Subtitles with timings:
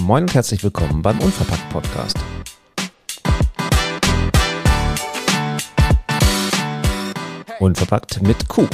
[0.00, 2.18] Moin und herzlich willkommen beim Unverpackt Podcast.
[7.60, 8.66] Unverpackt mit Q.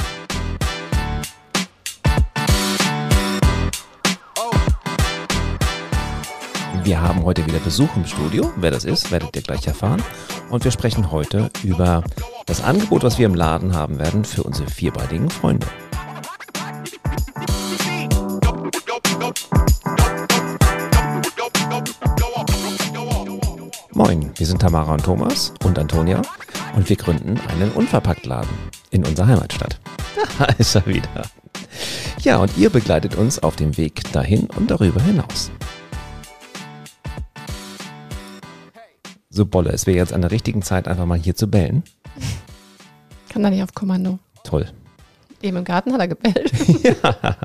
[6.83, 8.51] Wir haben heute wieder Besuch im Studio.
[8.55, 10.01] Wer das ist, werdet ihr gleich erfahren.
[10.49, 12.03] Und wir sprechen heute über
[12.47, 15.67] das Angebot, was wir im Laden haben werden für unsere vierbeinigen Freunde.
[23.97, 26.21] Moin, wir sind Tamara und Thomas und Antonia
[26.75, 28.47] und wir gründen einen Unverpacktladen
[28.91, 29.79] in unserer Heimatstadt.
[30.37, 31.23] Da ist er wieder.
[32.19, 35.49] Ja, und ihr begleitet uns auf dem Weg dahin und darüber hinaus.
[39.31, 41.81] So Bolle, es wäre jetzt an der richtigen Zeit, einfach mal hier zu bellen.
[43.29, 44.19] Kann da nicht auf Kommando.
[44.43, 44.67] Toll.
[45.41, 46.51] Eben im Garten hat er gebellt.
[46.83, 47.37] ja.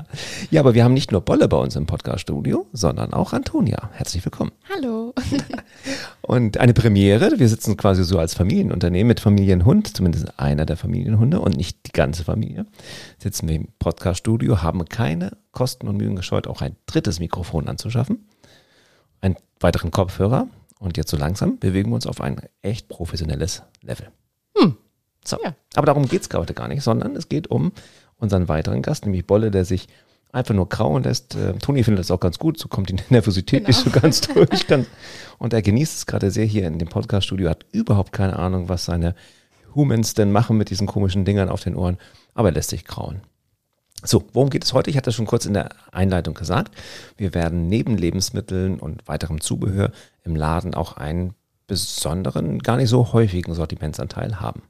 [0.49, 3.91] ja, aber wir haben nicht nur Bolle bei uns im Podcast-Studio, sondern auch Antonia.
[3.93, 4.51] Herzlich willkommen.
[4.73, 5.13] Hallo.
[6.21, 7.37] Und eine Premiere.
[7.37, 11.91] Wir sitzen quasi so als Familienunternehmen mit Familienhund, zumindest einer der Familienhunde und nicht die
[11.91, 12.65] ganze Familie.
[13.19, 18.27] Sitzen wir im Podcast-Studio, haben keine Kosten und Mühen gescheut, auch ein drittes Mikrofon anzuschaffen,
[19.21, 20.47] einen weiteren Kopfhörer
[20.79, 24.07] und jetzt so langsam bewegen wir uns auf ein echt professionelles Level.
[25.25, 25.37] So.
[25.43, 25.55] Ja.
[25.75, 27.71] Aber darum geht es heute gar nicht, sondern es geht um
[28.17, 29.87] unseren weiteren Gast, nämlich Bolle, der sich
[30.31, 31.35] einfach nur grauen lässt.
[31.35, 33.67] Äh, Toni findet das auch ganz gut, so kommt die Nervosität Genau.
[33.67, 34.67] nicht so ganz durch.
[34.67, 34.87] Ganz,
[35.37, 38.85] und er genießt es gerade sehr hier in dem Podcast-Studio, hat überhaupt keine Ahnung, was
[38.85, 39.15] seine
[39.75, 41.97] Humans denn machen mit diesen komischen Dingern auf den Ohren,
[42.33, 43.21] aber er lässt sich grauen.
[44.05, 44.89] So, worum geht es heute?
[44.89, 46.75] Ich hatte es schon kurz in der Einleitung gesagt.
[47.15, 49.91] Wir werden neben Lebensmitteln und weiterem Zubehör
[50.23, 51.35] im Laden auch einen
[51.67, 54.63] besonderen, gar nicht so häufigen Sortimentsanteil haben.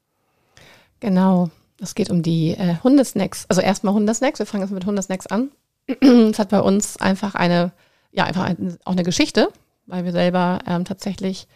[1.04, 1.50] Genau.
[1.82, 3.46] Es geht um die äh, Hundesnacks.
[3.50, 4.40] Also erstmal Hundesnacks.
[4.40, 5.52] Wir fangen jetzt mit Hundesnacks an.
[6.00, 7.73] Es hat bei uns einfach eine,
[8.14, 9.50] ja, einfach ein, auch eine Geschichte,
[9.86, 11.50] weil wir selber ähm, tatsächlich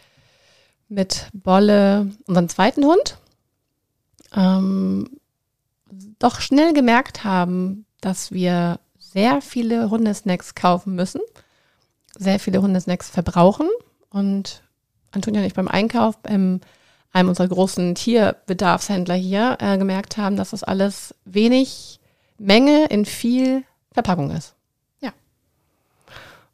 [0.90, 3.16] mit Bolle, unseren zweiten Hund,
[4.36, 5.18] ähm,
[6.18, 11.22] doch schnell gemerkt haben, dass wir sehr viele Hundesnacks kaufen müssen,
[12.18, 13.68] sehr viele Hundesnacks verbrauchen
[14.10, 14.62] und
[15.10, 16.60] Antonia und ich beim Einkauf beim
[17.12, 22.00] einem unserer großen Tierbedarfshändler hier äh, gemerkt haben, dass das alles wenig
[22.38, 24.54] Menge in viel Verpackung ist.
[25.00, 25.12] Ja.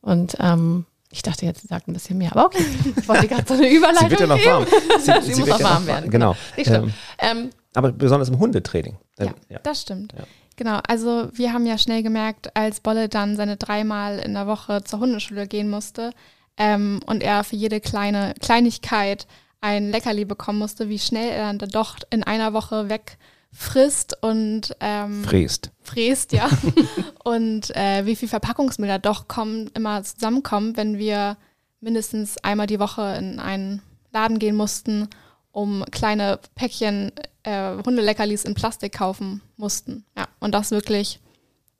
[0.00, 2.64] Und ähm, ich dachte jetzt, sie sagt ein bisschen mehr, aber okay.
[2.96, 4.66] Ich wollte gerade so eine Überleitung Sie wird ja noch warm.
[5.00, 6.36] Sie muss wird auch ja warm werden, Genau.
[6.56, 6.92] Nicht schlimm.
[7.18, 8.96] Ähm, Ähm, aber besonders im Hundetraining.
[9.18, 9.34] Ja.
[9.48, 9.58] ja.
[9.62, 10.12] Das stimmt.
[10.16, 10.24] Ja.
[10.56, 14.84] Genau, also wir haben ja schnell gemerkt, als Bolle dann seine dreimal in der Woche
[14.84, 16.12] zur Hundeschule gehen musste
[16.56, 19.26] ähm, und er für jede kleine Kleinigkeit
[19.64, 25.24] ein Leckerli bekommen musste, wie schnell er dann doch in einer Woche wegfrisst und ähm,
[25.24, 25.70] Fräst.
[25.80, 26.50] fräst, ja.
[27.24, 31.38] und äh, wie viel Verpackungsmüll da doch kommen, immer zusammenkommt, wenn wir
[31.80, 33.80] mindestens einmal die Woche in einen
[34.12, 35.08] Laden gehen mussten,
[35.50, 40.04] um kleine Päckchen äh, Hundeleckerlis in Plastik kaufen mussten.
[40.14, 41.20] Ja, und das wirklich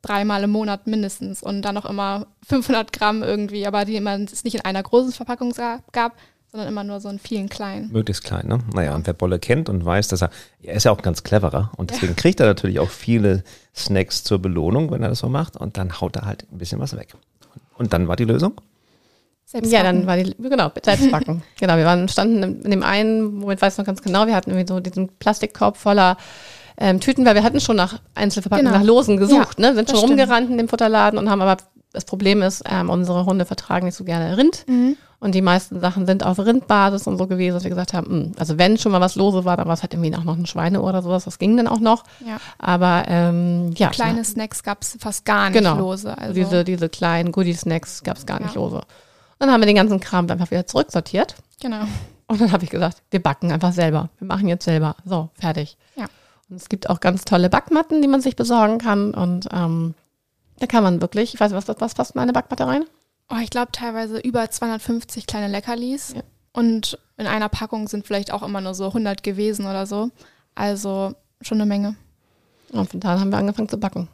[0.01, 4.43] dreimal im Monat mindestens und dann noch immer 500 Gramm irgendwie, aber die immer es
[4.43, 5.53] nicht in einer großen Verpackung
[5.91, 6.15] gab,
[6.55, 7.91] sondern immer nur so in vielen kleinen.
[7.91, 8.59] Möglichst klein, ne?
[8.73, 10.29] Naja, und wer Bolle kennt und weiß, dass er,
[10.63, 13.43] er ist ja auch ganz cleverer und deswegen kriegt er natürlich auch viele
[13.75, 16.79] Snacks zur Belohnung, wenn er das so macht und dann haut er halt ein bisschen
[16.79, 17.13] was weg.
[17.77, 18.53] Und dann war die Lösung?
[19.43, 21.43] Selbst ja, dann war die, genau, selbst backen.
[21.59, 24.51] genau, wir waren, standen in dem einen, Moment weiß ich noch ganz genau, wir hatten
[24.51, 26.15] irgendwie so diesen Plastikkorb voller
[26.77, 28.79] ähm, Tüten, weil wir hatten schon nach Einzelverpackungen, Genau.
[28.79, 29.75] nach Losen gesucht, ne?
[29.75, 30.11] sind schon stimmt.
[30.11, 31.57] rumgerannt in dem Futterladen und haben aber,
[31.91, 34.65] das Problem ist, ähm, unsere Hunde vertragen nicht so gerne Rind.
[34.67, 34.97] Mhm.
[35.19, 38.39] Und die meisten Sachen sind auf Rindbasis und so gewesen, dass wir gesagt haben, mh,
[38.39, 40.45] also wenn schon mal was lose war, dann war es halt irgendwie auch noch ein
[40.45, 42.03] Schweineohr oder sowas, das ging dann auch noch.
[42.25, 42.37] Ja.
[42.59, 45.77] Aber ähm, ja, Kleine Snacks gab es fast gar nicht Genau.
[45.77, 46.15] lose.
[46.17, 48.61] Also diese, diese kleinen Goodie-Snacks gab es gar nicht Ja.
[48.61, 48.81] lose.
[49.39, 51.35] Dann haben wir den ganzen Kram einfach wieder zurücksortiert.
[51.61, 51.85] genau.
[52.27, 54.09] Und dann habe ich gesagt, wir backen einfach selber.
[54.17, 54.95] Wir machen jetzt selber.
[55.05, 55.77] So, fertig.
[55.95, 56.05] Ja.
[56.49, 59.13] Und es gibt auch ganz tolle Backmatten, die man sich besorgen kann.
[59.13, 59.93] Und ähm,
[60.59, 62.85] da kann man wirklich, ich weiß nicht, was, was passt in eine Backmatte rein?
[63.29, 66.13] Oh, ich glaube teilweise über 250 kleine Leckerlis.
[66.15, 66.21] Ja.
[66.53, 70.11] Und in einer Packung sind vielleicht auch immer nur so 100 gewesen oder so.
[70.53, 71.95] Also schon eine Menge.
[72.71, 74.07] Und von da haben wir angefangen zu backen.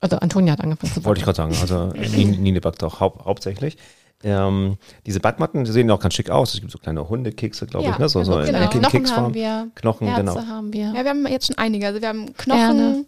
[0.00, 1.06] Also Antonia hat angefangen zu backen.
[1.06, 1.56] Wollte ich gerade sagen.
[1.60, 1.86] Also
[2.16, 3.76] Nine backt auch hau hauptsächlich.
[4.24, 6.54] Ähm, diese Backmatten, die sehen auch ganz schick aus.
[6.54, 8.08] Es gibt so kleine Hundekekse, glaube Ja, ich, ne?
[8.08, 8.62] So, so genau.
[8.62, 9.24] in Knochen Keksform.
[9.26, 10.46] haben wir, Knochen, Herze genau.
[10.46, 10.86] haben wir.
[10.86, 11.86] Ja, wir haben jetzt schon einige.
[11.86, 13.04] Also wir haben Knochen, Sterne.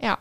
[0.00, 0.18] ja,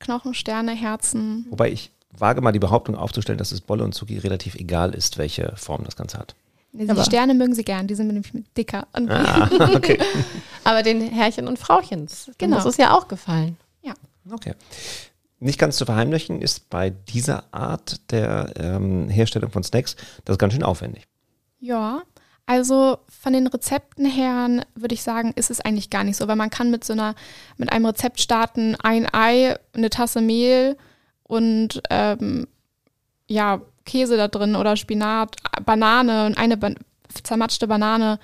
[0.00, 1.46] Knochen, Sterne, Herzen.
[1.50, 5.18] Wobei ich wage mal die Behauptung aufzustellen, dass es Bolle und Zuki relativ egal ist,
[5.18, 6.34] welche Form das Ganze hat.
[6.72, 8.86] Die Aber- Sterne mögen sie gern, die sind nämlich dicker.
[8.92, 9.98] Und Ah, okay.
[10.64, 12.56] Aber den Herrchen und Frauchens, Genau.
[12.56, 13.56] das ist ja auch gefallen.
[14.32, 14.54] okay.
[15.38, 19.94] nicht ganz zu verheimlichen ist bei dieser Art der ähm, Herstellung von Snacks
[20.24, 21.06] das ist ganz schön aufwendig.
[21.60, 22.02] Ja,
[22.44, 26.36] also von den Rezepten her würde ich sagen, ist es eigentlich gar nicht so, weil
[26.36, 27.14] man kann mit so einer,
[27.56, 30.76] mit einem Rezept starten, ein Ei, eine Tasse Mehl
[31.26, 32.46] und ähm,
[33.28, 36.70] ja, Käse da drin oder Spinat, Banane und eine ba
[37.22, 38.18] zermatschte Banane.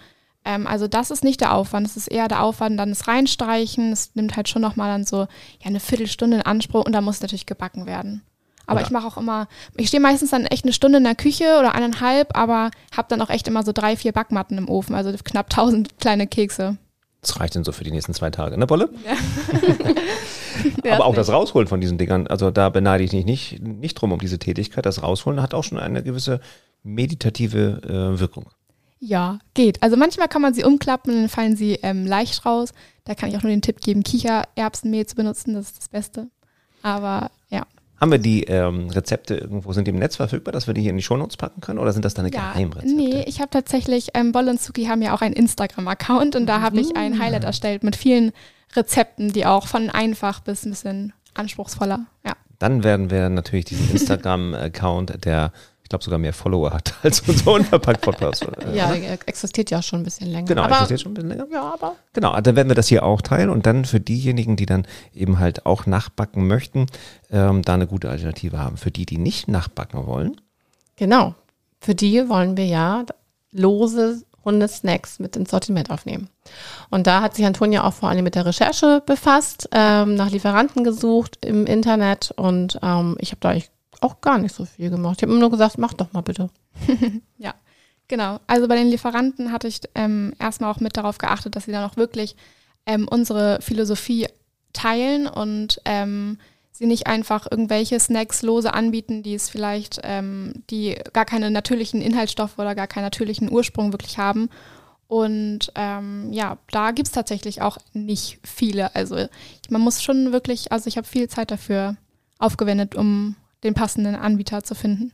[0.44, 3.92] Ähm, also das ist nicht der Aufwand, es ist eher der Aufwand, dann das Reinstreichen.
[3.92, 5.28] Es nimmt halt schon nochmal dann so ja,
[5.66, 8.22] eine Viertelstunde in Anspruch und da muss natürlich gebacken werden.
[8.66, 8.86] Aber Oder?
[8.86, 11.74] ich mache auch immer, ich stehe meistens dann echt eine Stunde in der Küche oder
[11.74, 15.50] eineinhalb, aber habe dann auch echt immer so drei, vier Backmatten im Ofen, also knapp
[15.50, 16.76] tausend kleine Kekse.
[17.20, 18.90] Das reicht dann so für die nächsten zwei Tage, ne, Bolle?
[19.04, 19.14] Ja,
[20.90, 24.12] Aber auch das Rausholen von diesen Dingern, also da beneide ich mich nicht, nicht drum
[24.12, 24.86] um diese Tätigkeit.
[24.86, 26.40] Das Rausholen hat auch schon eine gewisse
[26.82, 28.46] meditative äh, Wirkung.
[29.04, 29.82] Ja, geht.
[29.82, 32.72] Also manchmal kann man sie umklappen, dann fallen sie ähm, leicht raus.
[33.04, 36.28] Da kann ich auch nur den Tipp geben, Kichererbsenmehl zu benutzen, das ist das Beste.
[36.82, 37.66] Aber ja.
[38.00, 40.90] Haben wir die ähm, Rezepte irgendwo, sind die im Netz verfügbar, dass wir die hier
[40.90, 42.94] in die Shownotes packen können oder sind das deine ja Geheimrezepte?
[42.94, 46.60] nee, ich habe tatsächlich, ähm, Bolle und Zuki haben ja auch einen Instagram-Account und da
[46.60, 48.32] habe ich ein Highlight erstellt mit vielen
[48.74, 52.06] Rezepten, die auch von einfach bis ein bisschen anspruchsvoller.
[52.24, 52.34] Ja.
[52.58, 55.52] Dann werden wir natürlich diesen Instagram-Account, der,
[55.82, 58.42] ich glaube, sogar mehr Follower hat als unser unverpackt Podcast.
[58.44, 60.46] äh, Ja, existiert ja schon ein bisschen länger.
[60.46, 61.46] Genau, aber, existiert schon ein bisschen länger.
[61.52, 64.66] Ja, aber Genau, dann werden wir das hier auch teilen und dann für diejenigen, die
[64.66, 66.86] dann eben halt auch nachbacken möchten,
[67.30, 68.76] ähm, da eine gute Alternative haben.
[68.76, 70.40] Für die, die nicht nachbacken wollen,
[70.96, 71.34] genau.
[71.80, 73.04] Für die wollen wir ja
[73.50, 76.28] lose Hundesnacks mit ins Sortiment aufnehmen.
[76.90, 80.84] Und da hat sich Antonia auch vor allem mit der Recherche befasst, ähm, nach Lieferanten
[80.84, 85.18] gesucht im Internet und ähm, ich habe da eigentlich auch gar nicht so viel gemacht.
[85.18, 86.50] Ich habe immer nur gesagt, mach doch mal bitte.
[87.38, 87.54] Ja,
[88.08, 88.38] genau.
[88.46, 91.88] Also bei den Lieferanten hatte ich ähm, erstmal auch mit darauf geachtet, dass sie dann
[91.88, 92.36] auch wirklich
[92.86, 94.28] ähm, unsere Philosophie
[94.72, 96.38] teilen und ähm,
[96.72, 102.00] sie nicht einfach irgendwelche Snacks lose anbieten, die es vielleicht, ähm, die gar keine natürlichen
[102.00, 104.48] Inhaltsstoffe oder gar keinen natürlichen Ursprung wirklich haben.
[105.06, 108.94] Und ähm, ja, da gibt es tatsächlich auch nicht viele.
[108.96, 109.26] Also
[109.68, 111.96] man muss schon wirklich, also ich habe viel Zeit dafür
[112.38, 115.12] aufgewendet, um den passenden Anbieter zu finden.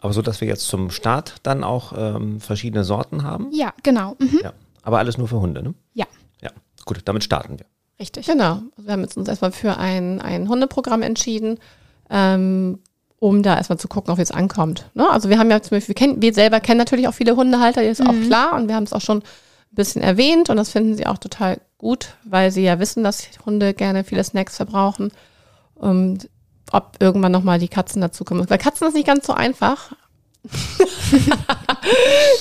[0.00, 3.48] aber so, dass wir jetzt zum Start dann auch ähm, verschiedene Sorten haben.
[3.52, 4.16] Ja, genau.
[4.18, 4.40] Mhm.
[4.42, 4.52] Ja,
[4.82, 5.74] aber alles nur für Hunde, ne?
[5.94, 6.06] Ja.
[6.42, 6.50] Ja,
[6.84, 7.66] gut, damit starten wir.
[7.98, 8.26] Richtig.
[8.26, 8.62] Genau.
[8.76, 11.58] Also wir haben jetzt uns erstmal für ein, ein Hundeprogramm entschieden,
[12.10, 12.80] ähm,
[13.18, 14.90] um da erstmal zu gucken, ob es ankommt.
[14.94, 15.08] Ne?
[15.08, 17.82] Also wir haben ja zum Beispiel, wir, kennen, wir selber kennen natürlich auch viele Hundehalter,
[17.82, 19.24] das ist auch klar und wir haben es auch schon ein
[19.72, 23.74] bisschen erwähnt und das finden sie auch total gut, weil sie ja wissen, dass Hunde
[23.74, 25.12] gerne viele Snacks verbrauchen.
[25.74, 26.28] Und
[26.72, 28.48] ob irgendwann nochmal die Katzen dazukommen.
[28.48, 29.92] Weil Katzen ist nicht ganz so einfach.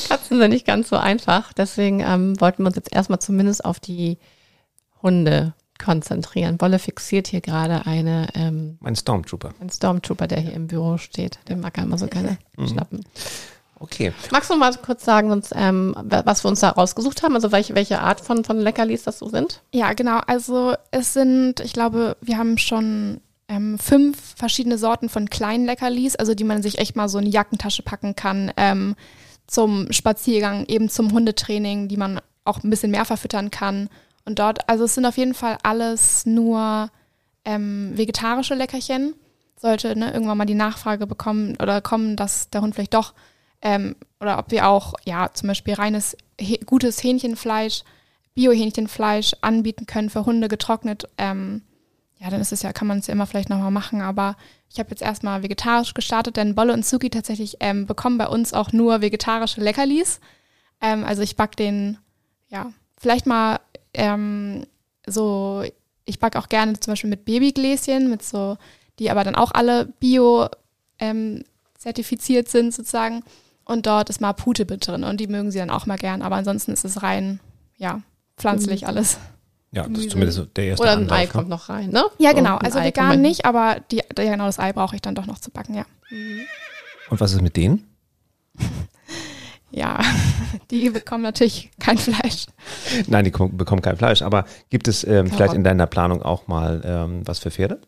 [0.08, 1.54] Katzen sind nicht ganz so einfach.
[1.54, 4.18] Deswegen ähm, wollten wir uns jetzt erstmal zumindest auf die
[5.04, 5.54] Hunde
[5.84, 6.58] konzentrieren.
[6.58, 9.54] Bolle fixiert hier gerade eine, ähm, Mein Stormtrooper.
[9.60, 11.40] einen Stormtrooper, der hier im Büro steht.
[11.50, 13.04] Den mag er immer so gerne schnappen.
[13.80, 14.14] Okay.
[14.32, 17.36] Magst du mal kurz sagen, uns, ähm, was wir uns da rausgesucht haben?
[17.36, 19.62] Also welche, welche Art von, von Leckerlis das so sind?
[19.74, 20.20] Ja, genau.
[20.26, 23.20] Also es sind, ich glaube, wir haben schon
[23.50, 27.26] ähm, fünf verschiedene Sorten von kleinen Leckerlis, also die man sich echt mal so in
[27.26, 28.96] die Jackentasche packen kann, ähm,
[29.48, 33.90] zum Spaziergang, eben zum Hundetraining, die man auch ein bisschen mehr verfüttern kann.
[34.26, 36.90] Und dort, also es sind auf jeden Fall alles nur
[37.46, 39.16] ähm, vegetarische Leckerchen.
[39.58, 43.14] Sollte ne, irgendwann mal die Nachfrage bekommen oder kommen, dass der Hund vielleicht doch
[43.64, 46.16] ähm, oder ob wir auch ja zum Beispiel reines
[46.66, 47.84] gutes Hähnchenfleisch,
[48.36, 51.08] Bio-Hähnchenfleisch anbieten können für Hunde getrocknet.
[51.18, 51.64] Ähm,
[52.20, 54.36] ja, dann ist es ja, kann man es ja immer vielleicht nochmal machen, aber
[54.70, 58.54] ich habe jetzt erstmal vegetarisch gestartet, denn Bolle und Suki tatsächlich ähm, bekommen bei uns
[58.54, 60.20] auch nur vegetarische Leckerlis.
[60.82, 61.98] Ähm, also ich back den,
[62.50, 63.60] ja, vielleicht mal
[63.94, 64.66] ähm,
[65.06, 65.64] so,
[66.06, 68.58] ich back auch gerne zum Beispiel mit Babygläschen, mit so,
[69.00, 70.48] die aber dann auch alle bio
[71.00, 71.44] ähm,
[71.78, 73.24] zertifiziert sind sozusagen.
[73.66, 76.22] Und dort ist mal Pute mit drin und die mögen sie dann auch mal gern.
[76.22, 77.40] Aber ansonsten ist es rein,
[77.78, 78.02] ja,
[78.38, 79.18] pflanzlich alles.
[79.72, 81.32] Ja, das ist zumindest so der erste Oder ein Anlauf, Ei ne?
[81.32, 82.04] kommt noch rein, ne?
[82.20, 82.58] Ja, So, genau.
[82.58, 85.40] Also Ei vegan nicht, aber die, ja, genau, das Ei brauche ich dann doch noch
[85.40, 85.86] zu backen, ja.
[87.10, 87.88] Und was ist mit denen?
[89.76, 90.00] Ja,
[90.72, 92.46] die bekommen natürlich kein Fleisch.
[93.08, 94.22] Nein, die kom- bekommen kein Fleisch.
[94.22, 97.82] Aber gibt es ähm, vielleicht in deiner Planung auch mal ähm, was für Pferde?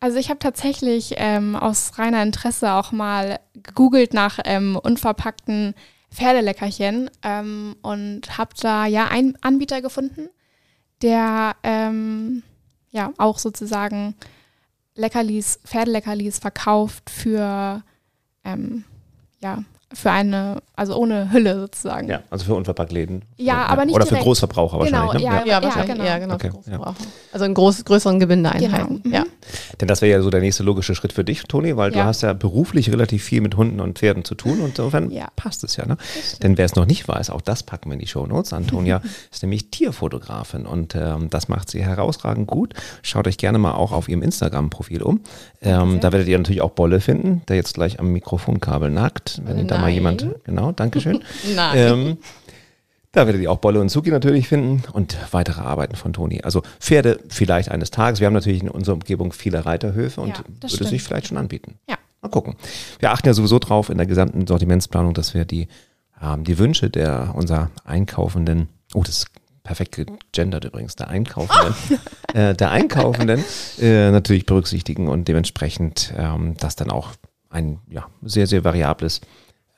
[0.00, 5.74] Also ich habe tatsächlich ähm, aus reiner Interesse auch mal gegoogelt nach ähm, unverpackten
[6.10, 10.28] Pferdeleckerchen ähm, und habe da ja einen Anbieter gefunden,
[11.02, 12.42] der ähm,
[12.90, 14.14] ja auch sozusagen
[14.94, 17.82] Leckerlis, Pferdeleckerlis verkauft für
[19.42, 19.62] ja
[19.94, 22.08] für eine, also ohne Hülle sozusagen.
[22.08, 23.22] Ja, also für Unverpacktläden.
[23.38, 24.24] Ja, aber nicht Oder für direkt.
[24.26, 25.28] Großverbraucher Genau, wahrscheinlich.
[25.28, 25.34] Ne?
[25.34, 25.46] ja.
[25.46, 26.04] Ja, wahrscheinlich genau.
[26.04, 26.94] eher genau Okay, für Großverbraucher.
[27.32, 29.02] Also in groß, größeren Gebindeeinheiten.
[29.02, 29.16] Genau.
[29.16, 29.24] Ja.
[29.80, 32.04] Denn das wäre ja so der nächste logische Schritt für dich, Toni, weil du Ja.
[32.04, 35.28] hast ja beruflich relativ viel mit Hunden und Pferden zu tun und insofern Ja.
[35.36, 35.86] passt es ja.
[35.86, 35.96] Ne?
[36.42, 38.52] Denn wer es noch nicht weiß, auch das packen wir in die Show Notes.
[38.52, 39.00] Antonia
[39.32, 42.74] ist nämlich Tierfotografin und ähm, das macht sie herausragend gut.
[43.02, 45.20] Schaut euch gerne mal auch auf ihrem Instagram-Profil um.
[45.62, 49.40] Ähm, da werdet ihr natürlich auch Bolle finden, der jetzt gleich am Mikrofonkabel nagt.
[49.44, 51.22] Wenn da mal jemand, genau, Dankeschön.
[51.54, 51.76] Nein.
[51.76, 52.16] Ähm,
[53.12, 56.42] da werdet ihr auch Bolle und Suki natürlich finden und weitere Arbeiten von Toni.
[56.42, 58.20] Also Pferde vielleicht eines Tages.
[58.20, 61.02] Wir haben natürlich in unserer Umgebung viele Reiterhöfe und Ja, würde das sich stimmt.
[61.02, 61.78] vielleicht schon anbieten.
[61.88, 61.96] Ja.
[62.20, 62.56] Mal gucken.
[62.98, 65.68] Wir achten ja sowieso drauf in der gesamten Sortimentsplanung, dass wir die,
[66.22, 69.26] ähm, die Wünsche der unserer Einkaufenden, oh, das ist
[69.62, 69.96] perfekt
[70.32, 71.74] gegendert übrigens, der Einkaufenden,
[72.34, 73.44] äh, der Einkaufenden
[73.80, 77.10] äh, natürlich berücksichtigen und dementsprechend ähm, das dann auch
[77.50, 79.20] ein ja, sehr, sehr variables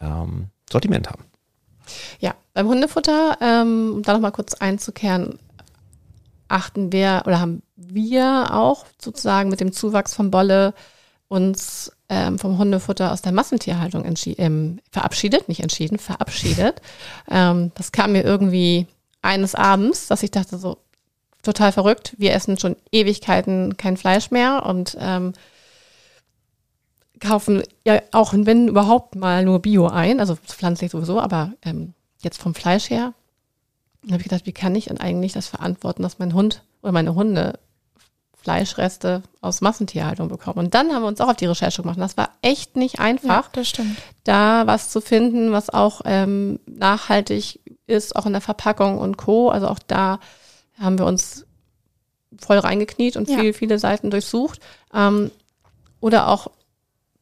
[0.00, 1.24] ähm, Sortiment haben.
[2.20, 5.38] Ja, beim Hundefutter, ähm, um da nochmal kurz einzukehren,
[6.48, 10.74] achten wir oder haben wir auch sozusagen mit dem Zuwachs von Bolle
[11.28, 14.04] uns ähm, vom Hundefutter aus der Massentierhaltung
[14.36, 16.82] ähm, verabschiedet, nicht entschieden, verabschiedet.
[17.32, 18.88] Ähm, das kam mir irgendwie
[19.22, 20.78] eines Abends, dass ich dachte so,
[21.42, 25.32] total verrückt, wir essen schon Ewigkeiten kein Fleisch mehr und ähm,
[27.20, 32.40] kaufen ja auch, wenn überhaupt mal nur Bio ein, also pflanzlich sowieso, aber ähm, jetzt
[32.40, 33.12] vom Fleisch her.
[34.02, 36.92] Dann habe ich gedacht, wie kann ich denn eigentlich das verantworten, dass mein Hund oder
[36.92, 37.58] meine Hunde
[38.34, 40.58] Fleischreste aus Massentierhaltung bekommen?
[40.58, 41.96] Und dann haben wir uns auch auf die Recherche gemacht.
[41.96, 43.98] Und das war echt nicht Ja, einfach, das stimmt.
[44.24, 49.50] da was zu finden, was auch ähm, nachhaltig ist, auch in der Verpackung und Co.
[49.50, 50.20] Also auch da
[50.78, 51.44] haben wir uns
[52.38, 53.38] voll reingekniet und Ja.
[53.38, 54.60] viel, viele Seiten durchsucht.
[54.94, 55.30] Ähm,
[56.00, 56.50] oder auch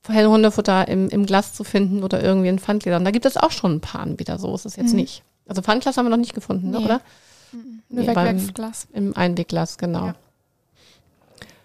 [0.08, 2.96] Hundefutter im, im Glas zu finden oder irgendwie in Pfandleder.
[2.96, 4.96] Und da gibt es auch schon ein paar Anbieter, so ist es jetzt Mhm.
[4.96, 5.22] nicht.
[5.46, 6.84] Also Pfandglas haben wir noch nicht gefunden, ne, Nee.
[6.84, 7.00] oder?
[7.90, 8.88] Nur Nee, beim- Wegwerfglas.
[8.92, 10.06] Im Einwegglas, genau.
[10.06, 10.14] Ja.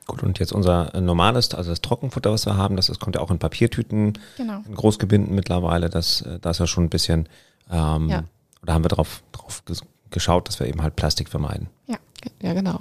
[0.05, 3.15] Gut, und jetzt unser äh, normales, also das Trockenfutter, was wir haben, das, das kommt
[3.15, 4.61] ja auch in Papiertüten, Genau.
[4.67, 5.89] in Großgebinden mittlerweile.
[5.89, 7.27] Das, äh, da ist ja schon ein bisschen,
[7.71, 8.23] ähm, Ja.
[8.65, 11.67] da haben wir drauf, drauf ges- geschaut, dass wir eben halt Plastik vermeiden.
[11.87, 12.79] Ja, genau.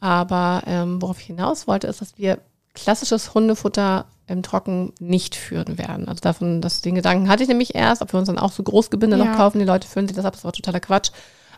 [0.00, 2.38] Aber ähm, worauf ich hinaus wollte, ist, dass wir
[2.74, 6.08] klassisches Hundefutter im Trocken nicht führen werden.
[6.08, 8.62] Also davon, dass den Gedanken hatte ich nämlich erst, ob wir uns dann auch so
[8.62, 9.24] Großgebinde Ja.
[9.24, 11.10] noch kaufen, die Leute führen sich das ab, das war totaler Quatsch.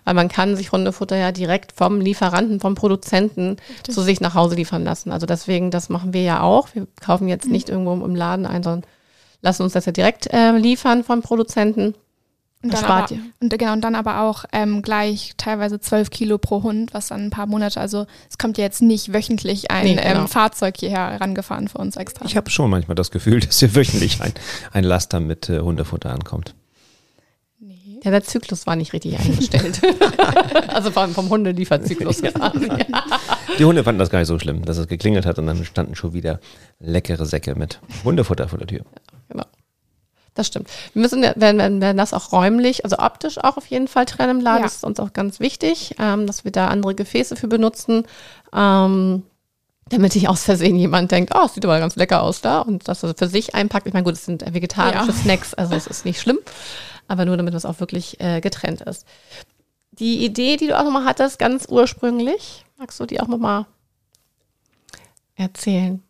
[0.04, 3.95] Weil man kann sich Hundefutter ja direkt vom Lieferanten, vom Produzenten Richtig.
[3.95, 5.12] zu sich nach Hause liefern lassen.
[5.12, 6.69] Also deswegen, das machen wir ja auch.
[6.75, 7.52] Wir kaufen jetzt Mhm.
[7.52, 8.83] nicht irgendwo im Laden ein, sondern
[9.42, 11.95] lassen uns das ja direkt äh, liefern vom Produzenten.
[12.62, 13.26] Und Das dann, spart aber, ihr.
[13.40, 17.25] und genau, und dann aber auch ähm, gleich teilweise 12 Kilo pro Hund, was dann
[17.25, 20.21] ein paar Monate, also es kommt ja jetzt nicht wöchentlich ein Nee, genau.
[20.21, 22.25] ähm, Fahrzeug hierher rangefahren für uns extra.
[22.25, 24.33] Ich habe schon manchmal das Gefühl, dass hier wöchentlich ein,
[24.73, 26.54] ein Laster mit äh, Hundefutter ankommt.
[27.59, 27.99] nee.
[28.04, 29.81] Ja, der Zyklus war nicht richtig eingestellt.
[30.69, 32.69] also vom, vom Hundelieferzyklus quasi.
[33.59, 35.95] Die Hunde fanden das gar nicht so schlimm, dass es geklingelt hat und dann standen
[35.95, 36.40] schon wieder
[36.81, 38.81] leckere Säcke mit Hundefutter vor der Tür.
[39.28, 39.45] Genau.
[40.35, 40.71] Das stimmt.
[40.95, 44.39] Wir müssen, werden, werden, werden das auch räumlich, also optisch auch auf jeden Fall trennen
[44.39, 44.61] im Laden.
[44.61, 44.65] Ja.
[44.65, 48.05] Das ist uns auch ganz wichtig, ähm, dass wir da andere Gefäße für benutzen,
[48.55, 49.25] ähm,
[49.91, 52.89] damit nicht aus Versehen jemand denkt, oh, es sieht aber ganz lecker aus da und
[52.89, 53.87] das er für sich einpackt.
[53.87, 55.12] Ich meine, gut, es sind vegetarische Ja.
[55.12, 56.39] Snacks, also es ist nicht schlimm,
[57.09, 59.07] aber nur damit es auch wirklich äh, getrennt ist.
[59.91, 63.67] Die Idee, die du auch nochmal hattest, ganz ursprünglich, magst du die auch nochmal
[65.35, 66.03] erzählen?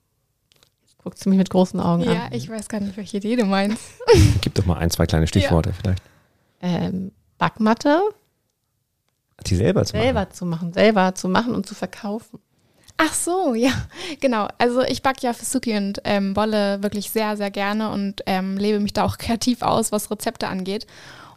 [1.02, 2.14] Guckt sie mich mit großen Augen an.
[2.14, 3.82] Ja, ich weiß gar nicht, welche Idee du meinst.
[4.40, 6.02] Gib doch mal ein, zwei kleine Stichworte vielleicht.
[6.61, 8.00] ähm, Backmatte
[9.47, 10.04] Die selber zu machen.
[10.04, 12.38] selber zu machen, selber zu machen und zu verkaufen.
[12.99, 13.73] Ach so, ja,
[14.21, 14.47] genau.
[14.59, 18.56] Also ich backe ja für Suki und ähm, Bolle wirklich sehr, sehr gerne und ähm,
[18.56, 20.87] lebe mich da auch kreativ aus, was Rezepte angeht.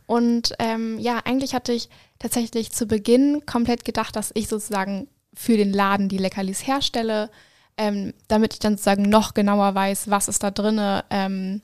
[0.05, 5.57] Und ähm, ja, eigentlich hatte ich tatsächlich zu Beginn komplett gedacht, dass ich sozusagen für
[5.57, 7.31] den Laden die Leckerlis herstelle,
[7.77, 11.62] ähm, damit ich dann sozusagen noch genauer weiß, was ist da drinne, ähm,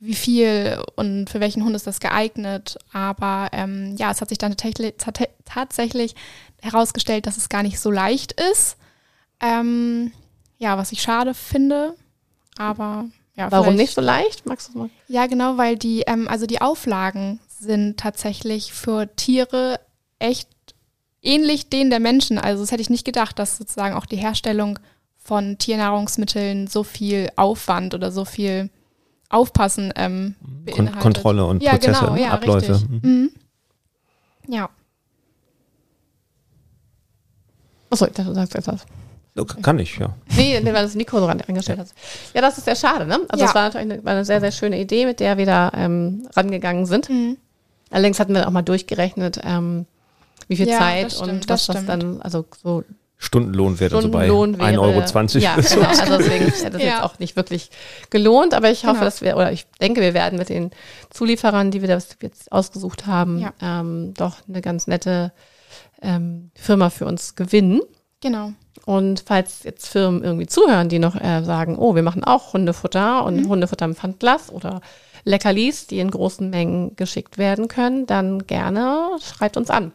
[0.00, 2.76] wie viel und für welchen Hund ist das geeignet.
[2.92, 6.14] Aber ähm, ja, es hat sich dann tatsächlich,
[6.60, 8.76] herausgestellt, dass es gar nicht so leicht ist.
[9.40, 10.12] Ähm,
[10.58, 11.94] ja, was ich schade finde.
[12.56, 13.06] Aber
[13.36, 14.46] ja, Warum nicht so leicht?
[14.46, 14.90] Magst du das mal?
[15.08, 19.80] ja, genau, weil die, ähm, also die Auflagen sind tatsächlich für Tiere
[20.18, 20.48] echt
[21.22, 22.38] ähnlich denen der Menschen.
[22.38, 24.78] Also das hätte ich nicht gedacht, dass sozusagen auch die Herstellung
[25.24, 28.70] von Tiernahrungsmitteln so viel Aufwand oder so viel
[29.30, 31.00] Aufpassen ähm, Kon beinhaltet.
[31.02, 32.80] Kontrolle und ja, Prozesse, genau, ja, Abläufe.
[32.88, 33.00] Mhm.
[33.02, 33.30] Mhm.
[34.48, 34.68] Ja,
[37.90, 38.84] Achso, ich dachte, du sagst etwas.
[39.36, 40.14] So, Kann ich, ja.
[40.36, 41.88] Nee, weil das Nico so angestellt hat.
[42.34, 43.20] Ja, das ist sehr schade, ne?
[43.28, 43.48] Also Ja.
[43.50, 46.28] es war natürlich eine, war eine sehr, sehr schöne Idee, mit der wir da ähm,
[46.34, 47.08] rangegangen sind.
[47.08, 47.36] Mhm.
[47.90, 49.86] Allerdings hatten wir auch mal durchgerechnet, ähm,
[50.48, 51.88] wie viel Ja, Zeit das stimmt, und das was das stimmt.
[51.88, 52.84] dann, also so
[53.16, 54.80] Stundenlohn wäre also bei Stundenlohn wäre.
[54.80, 55.38] 1,20 Euro.
[55.44, 55.86] Ja, genau.
[55.88, 56.88] Also deswegen hätte das Ja.
[56.88, 57.70] jetzt auch nicht wirklich
[58.10, 59.04] gelohnt, aber ich hoffe, Genau.
[59.04, 60.70] dass wir, oder ich denke, wir werden mit den
[61.10, 63.52] Zulieferern, die wir das jetzt ausgesucht haben, Ja.
[63.62, 65.32] ähm, doch eine ganz nette
[66.02, 67.80] ähm, Firma für uns gewinnen.
[68.20, 68.52] Genau.
[68.84, 73.24] Und falls jetzt Firmen irgendwie zuhören, die noch äh, sagen, oh, wir machen auch Hundefutter
[73.24, 73.48] und Mhm.
[73.48, 74.80] Hundefutter im Pfandglas oder
[75.24, 79.92] Leckerlis, die in großen Mengen geschickt werden können, dann gerne schreibt uns an.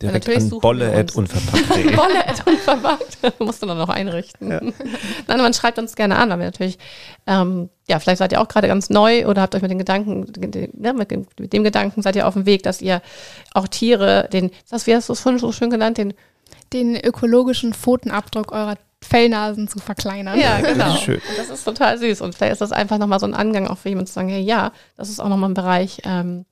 [0.00, 1.96] Direkt natürlich an suchen bolle wir at uns- unverpackt.de.
[1.96, 3.18] Wolle at unverpackt.
[3.40, 4.48] Musst du dann noch einrichten.
[4.48, 4.72] Nein,
[5.26, 6.78] man schreibt uns gerne an, weil wir natürlich,
[7.26, 10.26] ähm, ja, vielleicht seid ihr auch gerade ganz neu oder habt euch mit den Gedanken,
[10.78, 13.02] ne, mit, dem- mit dem Gedanken seid ihr auf dem Weg, dass ihr
[13.52, 16.14] auch Tiere, den, das, wie hast du es vorhin so schön genannt, den
[16.72, 20.38] Den ökologischen Pfotenabdruck eurer Fellnasen zu verkleinern.
[20.38, 20.94] Ja, genau.
[20.94, 21.20] ist schön.
[21.28, 22.20] Und das ist total süß.
[22.20, 24.42] Und vielleicht ist das einfach nochmal so ein Angang auch für jemanden zu sagen, hey,
[24.42, 26.44] ja, das ist auch nochmal ein Bereich, ähm,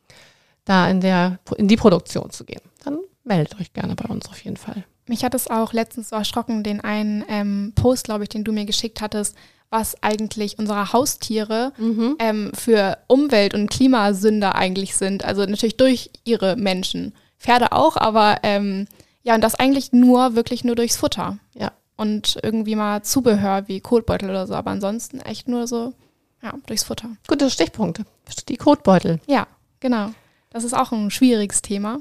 [0.64, 2.60] da in, der, in die Produktion zu gehen.
[2.84, 4.84] Dann meldet euch gerne bei uns auf jeden Fall.
[5.06, 8.52] Mich hat es auch letztens so erschrocken, den einen ähm, Post, glaube ich, den du
[8.52, 9.36] mir geschickt hattest,
[9.70, 11.72] was eigentlich unsere Haustiere
[12.18, 15.24] ähm, für Umwelt- und Klimasünder eigentlich sind.
[15.24, 17.14] Also natürlich durch ihre Menschen.
[17.38, 18.86] Pferde auch, aber ähm,
[19.22, 21.38] ja, und das eigentlich nur, wirklich nur durchs Futter.
[21.54, 21.72] Ja.
[21.98, 25.92] Und irgendwie mal Zubehör wie Kotbeutel oder so, aber ansonsten echt nur so,
[26.40, 27.10] ja, durchs Futter.
[27.26, 28.04] Gute Stichpunkte.
[28.48, 29.20] Die Kotbeutel.
[29.26, 29.48] Ja,
[29.80, 30.12] genau.
[30.50, 31.98] Das ist auch ein schwieriges Thema.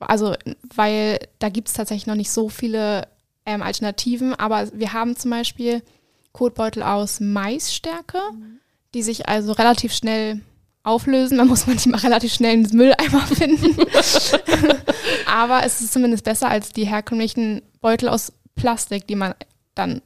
[0.00, 0.34] Also,
[0.74, 3.06] weil da gibt es tatsächlich noch nicht so viele
[3.44, 5.82] ähm, Alternativen, aber wir haben zum Beispiel
[6.32, 8.20] Kotbeutel aus Maisstärke,
[8.94, 10.40] die sich also relativ schnell
[10.84, 11.38] auflösen.
[11.38, 13.76] Da muss man die mal relativ schnell ins Mülleimer finden.
[15.26, 19.34] aber es ist zumindest besser als die herkömmlichen Beutel aus Plastik, die man
[19.74, 20.02] dann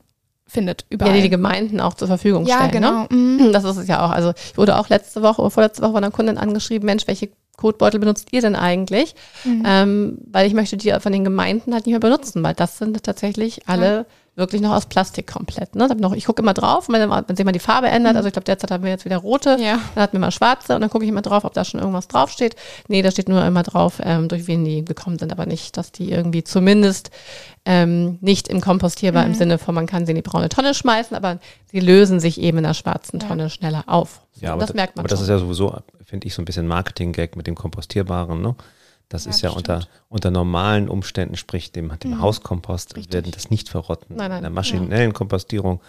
[0.47, 1.15] findet Ja, überall.
[1.15, 2.71] die die Gemeinden auch zur Verfügung Ja, stellen.
[2.73, 3.07] genau.
[3.11, 3.51] Ne?
[3.53, 4.11] Das ist es ja auch.
[4.11, 7.31] Also ich wurde auch letzte Woche oder vorletzte Woche von einer Kundin angeschrieben, Mensch, welche
[7.57, 9.15] Kotbeutel benutzt ihr denn eigentlich?
[9.45, 9.63] Mhm.
[9.67, 13.03] Ähm, weil ich möchte die von den Gemeinden halt nicht mehr benutzen, weil das sind
[13.03, 15.75] tatsächlich alle wirklich noch aus Plastik komplett.
[15.75, 15.87] Ne?
[15.99, 18.45] Noch- Ich gucke immer drauf, wenn, wenn sich mal die Farbe ändert, also ich glaube,
[18.45, 19.63] derzeit haben wir jetzt wieder rote, Mhm.
[19.63, 19.79] Ja.
[19.95, 22.09] dann hatten wir mal schwarze und dann gucke ich immer drauf, ob da schon irgendwas
[22.09, 22.57] draufsteht.
[22.89, 25.93] Nee, da steht nur immer drauf, ähm, durch wen die gekommen sind, aber nicht, dass
[25.93, 27.11] die irgendwie zumindest
[27.65, 29.29] ähm, nicht im kompostierbar Mhm.
[29.33, 31.39] im Sinne von, man kann sie in die braune Tonne schmeißen, aber
[31.71, 33.29] sie lösen sich eben in der schwarzen Ja.
[33.29, 34.23] Tonne schneller auf.
[34.41, 35.25] Ja, aber das merkt man Aber das schon.
[35.25, 38.41] ist ja sowieso, finde ich, so ein bisschen Marketing-Gag mit dem Kompostierbaren.
[38.43, 38.57] Ne?
[39.13, 43.13] Das Ja, ist ja unter, unter normalen Umständen, sprich dem, dem Hauskompost, Richtig.
[43.13, 44.17] werden das nicht verrotten.
[44.17, 45.83] Nein, nein, In der maschinellen Kompostierung,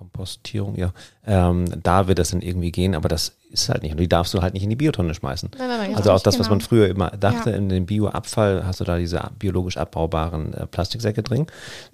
[0.00, 0.92] Kompostierung, ja,
[1.26, 3.92] ähm, da wird das dann irgendwie gehen, aber das ist halt nicht.
[3.92, 5.50] Und die darfst du halt nicht in die Biotonne schmeißen.
[5.58, 6.56] Nein, nein, nein, Also auch das, was genau.
[6.56, 7.56] man früher immer dachte, Ja.
[7.56, 11.46] in den Bioabfall hast du da diese biologisch abbaubaren äh, Plastiksäcke drin.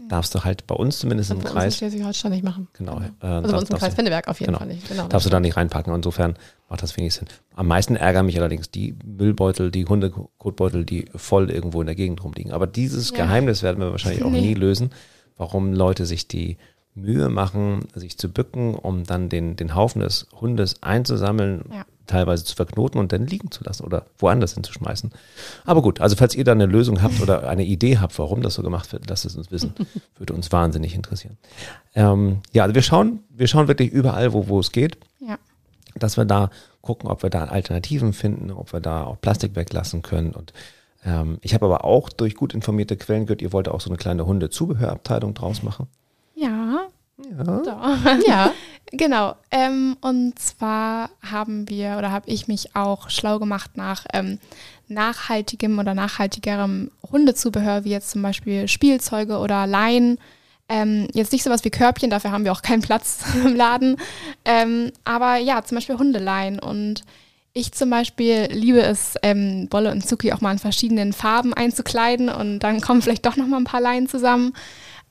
[0.08, 2.68] Darfst du halt bei uns zumindest im das uns in Kreis, Schleswig-Holstein nicht machen.
[2.74, 4.58] genau, äh, Also bei uns im Kreis Pinneberg auf jeden genau.
[4.60, 4.88] Fall nicht.
[4.88, 5.08] Genau.
[5.08, 5.92] darfst du da nicht reinpacken.
[5.92, 6.34] Insofern
[6.68, 7.26] macht das wenig Sinn.
[7.56, 12.22] Am meisten ärgern mich allerdings die Müllbeutel, die Hundekotbeutel, die voll irgendwo in der Gegend
[12.22, 12.52] rumliegen.
[12.52, 13.16] Aber dieses Ja.
[13.24, 14.90] Geheimnis werden wir wahrscheinlich auch nie lösen,
[15.36, 16.56] warum Leute sich die
[16.96, 21.84] Mühe machen, sich zu bücken, um dann den, den Haufen des Hundes einzusammeln, Ja.
[22.06, 25.10] teilweise zu verknoten und dann liegen zu lassen oder woanders hinzuschmeißen.
[25.64, 28.54] Aber gut, also falls ihr da eine Lösung habt oder eine Idee habt, warum das
[28.54, 29.74] so gemacht wird, lasst es uns wissen.
[30.18, 31.36] Würde uns wahnsinnig interessieren.
[31.94, 35.38] Ähm, ja, also wir schauen, wir schauen wirklich überall, wo, wo es geht Ja.
[35.94, 40.02] dass wir da gucken, ob wir da Alternativen finden, ob wir da auch Plastik weglassen
[40.02, 40.30] können.
[40.30, 40.52] Und
[41.04, 43.96] ähm, ich habe aber auch durch gut informierte Quellen gehört, ihr wollt auch so eine
[43.98, 45.88] kleine Hundezubehörabteilung draus machen.
[46.36, 46.85] Ja.
[47.18, 48.18] Ja.
[48.26, 48.52] Ja,
[48.92, 49.34] Genau.
[49.50, 54.38] Ähm, und zwar haben wir oder habe ich mich auch schlau gemacht nach ähm,
[54.88, 60.18] nachhaltigem oder nachhaltigerem Hundezubehör, wie jetzt zum Beispiel Spielzeuge oder Leinen.
[60.68, 63.96] Ähm, jetzt nicht sowas wie Körbchen, dafür haben wir auch keinen Platz im Laden.
[64.44, 66.60] Ähm, aber ja, zum Beispiel Hundeleien.
[66.60, 67.02] Und
[67.52, 72.28] ich zum Beispiel liebe es, ähm, Bolle und Zuki auch mal in verschiedenen Farben einzukleiden
[72.28, 74.52] und dann kommen vielleicht doch noch mal ein paar Leinen zusammen.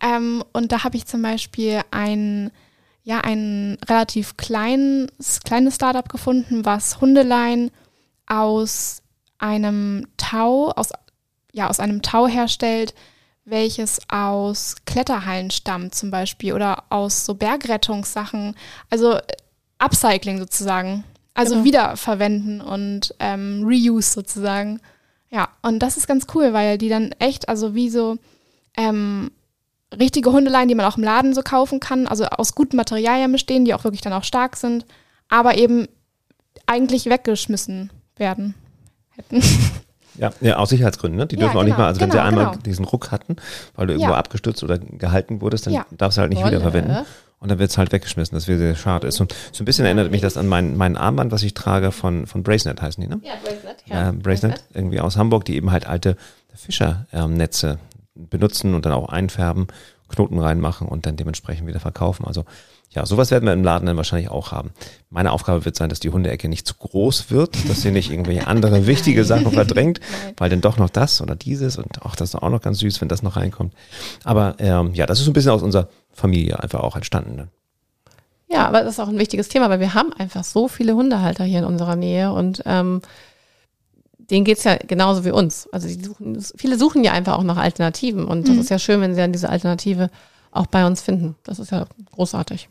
[0.02, 2.52] Ähm, und da habe ich zum Beispiel ein
[3.06, 7.70] ja, ein relativ kleines, kleines Startup gefunden, was Hundeleien
[8.26, 9.04] aus
[9.38, 10.90] einem Tau, aus,
[11.54, 12.96] ja, aus einem Tau herstellt,
[13.46, 18.56] welches aus Kletterhallen stammt zum Beispiel oder aus so Bergrettungssachen,
[18.90, 19.22] also äh,
[19.78, 21.04] Upcycling sozusagen,
[21.36, 21.66] also Genau.
[21.66, 24.82] wiederverwenden und ähm, Reuse sozusagen.
[25.30, 28.18] Ja, und das ist ganz cool, weil die dann echt, also wie so
[28.78, 29.30] ähm,
[30.00, 33.66] richtige Hundeleien, die man auch im Laden so kaufen kann, also aus guten Materialien bestehen,
[33.66, 34.86] die auch wirklich dann auch stark sind,
[35.30, 35.88] aber eben
[36.66, 38.56] eigentlich weggeschmissen werden
[39.16, 39.42] hätten.
[40.18, 41.18] Ja, ja, aus Sicherheitsgründen.
[41.20, 41.26] Ne?
[41.26, 42.58] Die Ja, dürfen auch nicht genau, mal, also wenn sie genau, einmal genau.
[42.60, 43.36] diesen Ruck hatten,
[43.76, 44.18] weil du irgendwo Ja.
[44.18, 45.86] abgestürzt oder gehalten wurdest, dann Ja.
[45.92, 46.52] darfst du halt nicht Wolle.
[46.54, 47.00] wiederverwenden.
[47.42, 49.20] Und dann wird es halt weggeschmissen, das wäre sehr schade ist.
[49.20, 52.28] Und so ein bisschen erinnert mich das an mein, mein Armband, was ich trage von,
[52.28, 53.20] von Bracenet heißen die, ne?
[53.24, 53.84] Ja, Bracelet.
[53.90, 56.16] äh, Bracelet, irgendwie aus Hamburg, die eben halt alte
[56.56, 57.78] Fischernetze
[58.16, 59.68] benutzen und dann auch einfärben,
[60.08, 62.26] Knoten reinmachen und dann dementsprechend wieder verkaufen.
[62.26, 62.46] Also
[62.92, 64.72] ja, sowas werden wir im Laden dann wahrscheinlich auch haben.
[65.10, 68.48] Meine Aufgabe wird sein, dass die Hundeecke nicht zu groß wird, dass sie nicht irgendwelche
[68.48, 70.00] andere wichtige Sachen verdrängt,
[70.38, 73.02] weil dann doch noch das oder dieses und auch das ist auch noch ganz süß,
[73.02, 73.74] wenn das noch reinkommt.
[74.24, 77.38] Aber ähm, ja, das ist so ein bisschen aus unserer Familie einfach auch entstanden.
[77.38, 77.50] Dann.
[78.48, 81.44] Ja, aber das ist auch ein wichtiges Thema, weil wir haben einfach so viele Hundehalter
[81.44, 83.02] hier in unserer Nähe und ähm,
[84.30, 85.68] denen geht's ja genauso wie uns.
[85.72, 88.62] Also die suchen, viele suchen ja einfach auch nach Alternativen und das Mhm.
[88.62, 90.10] ist ja schön, wenn sie dann diese Alternative
[90.52, 91.36] auch bei uns finden.
[91.44, 92.70] Das ist ja großartig.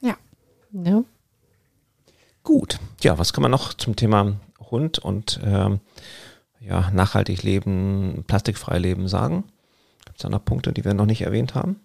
[0.00, 0.16] Ja.
[0.72, 1.02] Ja.
[2.42, 2.78] Gut.
[3.02, 4.36] Ja, was kann man noch zum Thema
[4.70, 5.80] Hund und ähm,
[6.60, 9.44] ja, nachhaltig leben, plastikfrei leben sagen?
[10.04, 11.80] Gibt es da noch Punkte, die wir noch nicht erwähnt haben?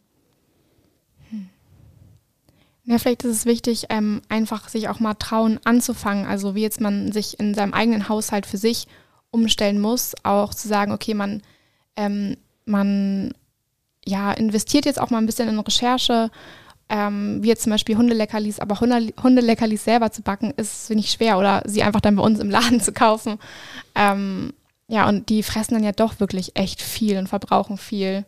[2.86, 6.26] Ja, vielleicht ist es wichtig, ähm, einfach sich auch mal trauen anzufangen.
[6.26, 8.88] Also wie jetzt man sich in seinem eigenen Haushalt für sich
[9.32, 11.42] umstellen muss, auch zu sagen, okay, man,
[11.96, 13.34] ähm, man
[14.06, 16.30] ja, investiert jetzt auch mal ein bisschen in Recherche,
[16.90, 21.12] ähm, wie jetzt zum Beispiel Hundeleckerlis, aber Hunde, Hundeleckerlis selber zu backen, ist finde ich
[21.12, 23.40] schwer oder sie einfach dann bei uns im Laden zu kaufen.
[23.96, 24.54] Ähm,
[24.88, 28.26] ja, und die fressen dann ja doch wirklich echt viel und verbrauchen viel.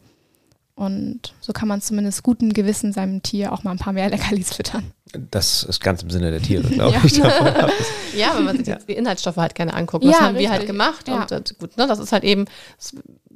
[0.76, 4.54] Und so kann man zumindest guten Gewissen seinem Tier auch mal ein paar mehr Leckerlis
[4.54, 4.92] füttern.
[5.32, 7.02] Das ist ganz im Sinne der Tiere, glaube Ja.
[7.06, 7.18] ich.
[8.20, 10.04] Ja, wenn man sich jetzt die Inhaltsstoffe halt gerne anguckt.
[10.04, 10.52] Das Ja, haben wir richtig.
[10.52, 11.08] halt gemacht.
[11.08, 11.22] Ja.
[11.22, 12.46] Und das, gut, ne, das ist halt eben,
[12.78, 12.94] es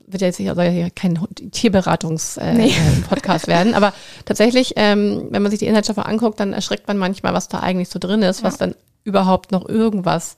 [0.07, 1.17] wird ja jetzt nicht, soll ja hier kein
[1.51, 2.69] Tierberatungs-Podcast Nee.
[2.71, 3.73] äh, Podcast werden.
[3.73, 3.93] Aber
[4.25, 7.89] tatsächlich, ähm, wenn man sich die Inhaltsstoffe anguckt, dann erschreckt man manchmal, was da eigentlich
[7.89, 10.35] so drin ist, was dann überhaupt noch irgendwas,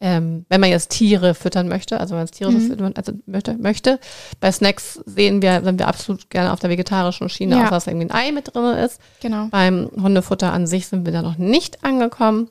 [0.00, 2.66] ähm, wenn man jetzt Tiere füttern möchte, also wenn man jetzt Tiere so Mhm.
[2.68, 4.00] füttern also möchte, möchte.
[4.40, 7.66] Bei Snacks sehen wir, sind wir absolut gerne auf der vegetarischen Schiene, Ja.
[7.66, 9.00] auch dass irgendwie ein Ei mit drin ist.
[9.20, 9.46] Genau.
[9.50, 12.48] Beim Hundefutter an sich sind wir da noch nicht angekommen.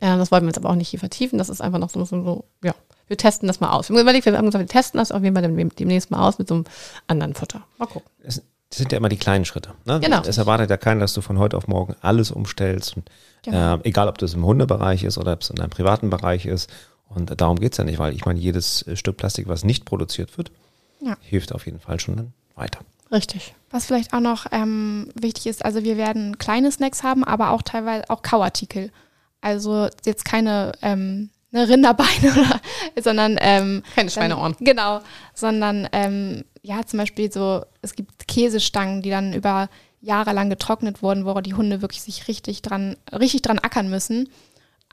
[0.00, 1.38] Ja, das wollen wir jetzt aber auch nicht hier vertiefen.
[1.38, 2.74] Das ist einfach noch so, so, so ja,
[3.08, 3.88] wir testen das mal aus.
[3.90, 6.26] Wir haben überlegt, wir haben gesagt, wir testen das auf jeden Fall dem- demnächst mal
[6.26, 6.64] aus mit so einem
[7.08, 7.62] anderen Futter.
[7.78, 8.08] Mal gucken.
[8.22, 9.74] Es das sind ja immer die kleinen Schritte.
[9.84, 10.00] Ne?
[10.00, 10.22] Genau.
[10.22, 12.96] Es erwartet ja keiner, dass du von heute auf morgen alles umstellst.
[12.96, 13.10] Und,
[13.42, 13.76] Genau.
[13.76, 16.70] äh, egal, ob das im Hundebereich ist oder ob es in deinem privaten Bereich ist.
[17.08, 20.36] Und darum geht's ja nicht, weil ich meine, jedes äh, Stück Plastik, was nicht produziert
[20.38, 20.52] wird,
[21.00, 21.16] Ja.
[21.22, 22.80] hilft auf jeden Fall schon dann weiter.
[23.10, 23.54] Richtig.
[23.70, 27.62] Was vielleicht auch noch ähm, wichtig ist, also wir werden kleine Snacks haben, aber auch
[27.62, 28.92] teilweise auch Kauartikel.
[29.40, 32.60] Also jetzt keine ähm, ne Rinderbeine, oder,
[33.02, 34.54] sondern ähm, Keine Schweineohren.
[34.58, 35.00] Dann, genau,
[35.34, 39.68] sondern ähm, ja zum Beispiel so, es gibt Käsestangen, die dann über
[40.00, 44.28] Jahre lang getrocknet wurden, wo die Hunde wirklich sich richtig dran, richtig dran ackern müssen.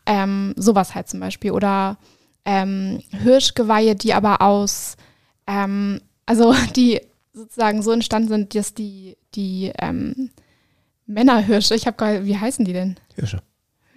[0.06, 1.52] Ähm, sowas halt zum Beispiel.
[1.52, 1.98] Oder
[2.46, 4.96] ähm, Hirschgeweihe, die aber aus,
[5.48, 7.02] ähm, also die
[7.34, 10.32] sozusagen so entstanden sind, dass die, die ähm,
[11.06, 12.98] Männerhirsche, ich habe gerade, wie heißen die denn?
[13.16, 13.42] Hirsche.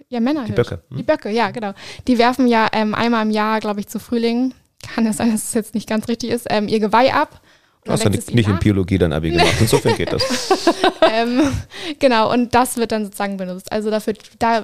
[0.09, 0.53] Ja, Männerhirsche.
[0.53, 0.83] Die Böcke.
[0.89, 0.97] hm?
[0.97, 1.73] Die Böcke, ja, genau.
[2.07, 4.53] Die werfen ja ähm, einmal im Jahr, glaube ich, zu Frühling,
[4.93, 7.41] kann es sein, dass es jetzt nicht ganz richtig ist, ähm, ihr Geweih ab.
[7.83, 8.59] Du hast ja dann nicht, nicht in.
[8.59, 9.55] Biologie dein Abi gemacht.
[9.59, 10.21] Insofern geht das.
[11.11, 11.51] ähm,
[11.99, 13.71] genau, und das wird dann sozusagen benutzt.
[13.71, 14.63] Also dafür, da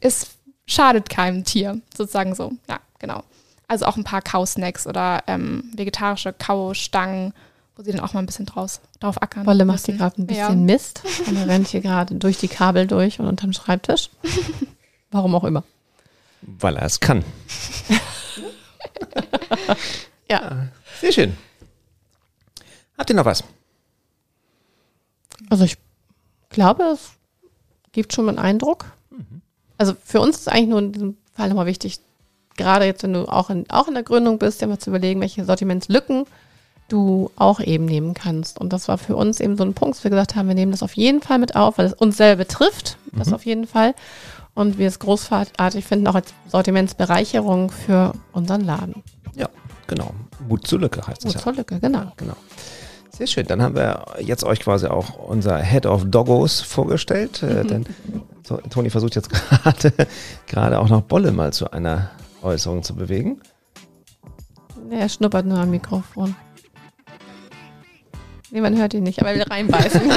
[0.00, 0.28] es
[0.66, 2.52] schadet keinem Tier, sozusagen so.
[2.68, 3.22] Ja, genau.
[3.68, 7.34] Also auch ein paar Kausnacks oder ähm, vegetarische Kaustangen,
[7.76, 9.46] wo sie dann auch mal ein bisschen draus, drauf ackern.
[9.46, 10.54] Wolle macht hier gerade ein bisschen Ja.
[10.54, 14.10] Mist und er rennt hier gerade durch die Kabel durch und unterm Schreibtisch.
[15.10, 15.64] Warum auch immer.
[16.40, 17.24] Weil er es kann.
[20.30, 20.68] Ja.
[21.00, 21.36] Sehr schön.
[22.96, 23.44] Habt ihr noch was?
[25.50, 25.76] Also ich
[26.50, 27.12] glaube, es
[27.92, 28.86] gibt schon einen Eindruck.
[29.78, 31.98] Also für uns ist eigentlich nur in diesem Fall nochmal wichtig,
[32.56, 35.20] gerade jetzt, wenn du auch in, auch in der Gründung bist, dir mal zu überlegen,
[35.20, 36.26] welche Sortimentslücken
[36.88, 38.60] du auch eben nehmen kannst.
[38.60, 40.72] Und das war für uns eben so ein Punkt, dass wir gesagt haben, wir nehmen
[40.72, 43.94] das auf jeden Fall mit auf, weil es uns selber betrifft, das auf jeden Fall.
[44.54, 49.02] Und wir es großartig finden, auch als Sortimentsbereicherung für unseren Laden.
[49.34, 49.48] Ja,
[49.88, 50.12] genau.
[50.48, 51.40] Mut zur Lücke heißt es Gut ja.
[51.40, 52.12] zur Lücke, genau.
[52.16, 52.36] Genau.
[53.16, 53.46] Sehr schön.
[53.46, 57.42] Dann haben wir jetzt euch quasi auch unser Head of Doggos vorgestellt.
[57.42, 57.86] Äh, denn
[58.42, 59.92] so, Toni versucht jetzt gerade
[60.46, 62.10] gerade auch noch Bolle mal zu einer
[62.42, 63.40] Äußerung zu bewegen.
[64.90, 66.34] Er schnuppert nur am Mikrofon.
[68.50, 70.00] Nee, man hört ihn nicht, aber er will reinbeißen.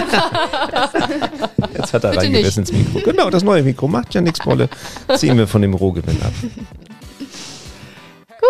[1.75, 2.99] Jetzt hat er Bitte reingebissen ins Mikro.
[3.03, 4.69] Genau, das neue Mikro macht ja nichts, Bolle.
[5.15, 6.33] Ziehen wir von dem Rohgewinn ab.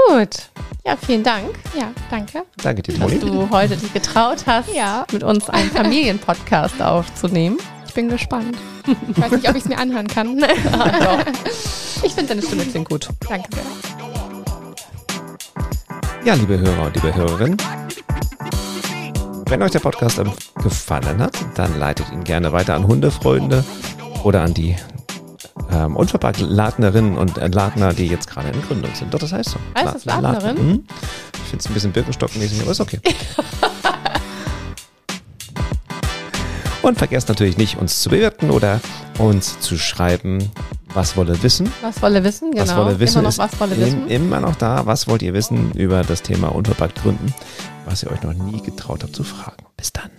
[0.10, 0.50] Gut.
[0.86, 2.44] Ja, vielen Dank, Ja, danke.
[2.64, 3.20] Danke dir, dass Toni.
[3.20, 5.06] du heute dich getraut hast, Ja.
[5.12, 7.58] mit uns einen Familienpodcast aufzunehmen.
[7.88, 8.58] Ich bin gespannt.
[9.10, 10.40] Ich weiß nicht, ob ich es mir anhören kann.
[12.04, 13.10] Ich finde deine Stimme klingt gut.
[13.28, 13.64] danke sehr.
[16.24, 17.58] Ja, liebe Hörer und liebe Hörerinnen,
[19.50, 20.22] wenn euch der Podcast
[20.62, 23.64] gefallen hat, dann leitet ihn gerne weiter an Hundefreunde
[24.24, 24.76] oder an die
[25.72, 29.14] ähm, und für Ladnerinnen und Ladner, die jetzt gerade in Gründung sind.
[29.14, 29.60] Doch, das heißt so.
[29.78, 30.56] Heißt das Ladnerin?
[30.56, 30.62] Ladner.
[30.62, 30.84] Hm?
[31.34, 33.00] Ich finde es ein bisschen Birkenstockmäßig, aber ist okay.
[36.82, 38.80] und vergesst natürlich nicht, uns zu bewerten oder
[39.18, 40.52] uns zu schreiben,
[40.94, 41.72] was wolle wissen?
[41.82, 42.64] Was wolle wissen, genau.
[42.64, 44.08] Was wolle wissen immer noch, was wolle wissen.
[44.08, 44.86] immer noch da.
[44.86, 47.34] Was wollt ihr wissen über das Thema unverpackt gründen,
[47.86, 49.64] was ihr euch noch nie getraut habt zu fragen.
[49.76, 50.10] Bis dann.